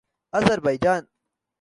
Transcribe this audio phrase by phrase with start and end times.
[0.33, 1.07] Azerbaijan